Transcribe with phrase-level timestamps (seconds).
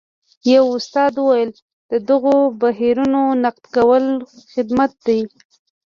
[0.53, 1.51] یوه استاد وویل
[1.91, 4.05] د دغو بهیرونو نقد کول
[4.53, 5.19] خدمت دی.